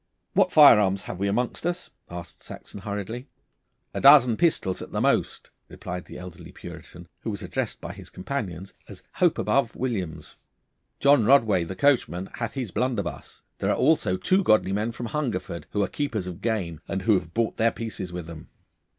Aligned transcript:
'What 0.33 0.51
firearms 0.51 1.03
have 1.03 1.19
we 1.19 1.27
amongst 1.27 1.63
us?' 1.63 1.91
asked 2.09 2.41
Saxon 2.41 2.79
hurriedly. 2.81 3.27
'A 3.93 4.01
dozen 4.01 4.35
pistols 4.35 4.81
at 4.81 4.91
the 4.91 4.99
most,' 4.99 5.51
replied 5.67 6.05
the 6.05 6.17
elderly 6.17 6.51
Puritan, 6.51 7.07
who 7.19 7.29
was 7.29 7.43
addressed 7.43 7.79
by 7.79 7.93
his 7.93 8.09
companions 8.09 8.73
as 8.89 9.03
Hope 9.17 9.37
above 9.37 9.75
Williams. 9.75 10.37
'John 10.99 11.23
Rodway, 11.23 11.65
the 11.65 11.75
coachman, 11.75 12.31
hath 12.33 12.55
his 12.55 12.71
blunderbuss. 12.71 13.43
There 13.59 13.69
are 13.69 13.75
also 13.77 14.17
two 14.17 14.41
godly 14.41 14.71
men 14.73 14.91
from 14.91 15.05
Hungerford, 15.05 15.67
who 15.69 15.83
are 15.83 15.87
keepers 15.87 16.25
of 16.25 16.41
game, 16.41 16.81
and 16.87 17.03
who 17.03 17.13
have 17.13 17.35
brought 17.35 17.57
their 17.57 17.71
pieces 17.71 18.11
with 18.11 18.25
them. 18.25 18.49